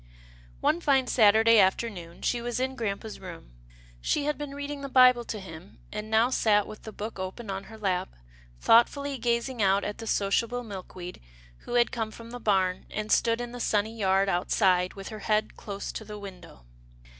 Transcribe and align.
One 0.61 0.81
fine 0.81 1.05
Saturday 1.05 1.59
afternoon 1.59 2.23
she 2.23 2.41
was 2.41 2.59
in 2.59 2.73
grampa's 2.75 3.17
80 3.17 3.21
MILD 3.21 3.31
FORGIVENESS 3.43 3.53
81 3.61 3.93
room. 3.93 4.01
She 4.01 4.25
had 4.25 4.35
been 4.39 4.55
reading 4.55 4.81
the 4.81 4.89
Bible 4.89 5.23
to 5.25 5.39
him, 5.39 5.77
and 5.91 6.09
now 6.09 6.31
sat 6.31 6.65
with 6.65 6.81
the 6.81 6.91
book 6.91 7.19
open 7.19 7.51
on 7.51 7.65
her 7.65 7.77
lap, 7.77 8.15
thoughtfully 8.59 9.19
gazing 9.19 9.61
out 9.61 9.83
at 9.83 9.99
the 9.99 10.07
sociable 10.07 10.63
Milkweed 10.63 11.21
who 11.67 11.75
had 11.75 11.91
come 11.91 12.09
from 12.09 12.31
the 12.31 12.39
barn, 12.39 12.87
and 12.89 13.11
stood 13.11 13.39
in 13.39 13.51
the 13.51 13.59
sunny 13.59 13.95
yard 13.95 14.27
outside, 14.27 14.95
with 14.95 15.09
her 15.09 15.19
head 15.19 15.55
close 15.55 15.91
to 15.91 16.03
the 16.03 16.17
window. 16.17 16.65